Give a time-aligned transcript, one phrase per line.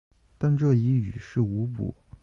[0.39, 1.93] 但这已于事无补。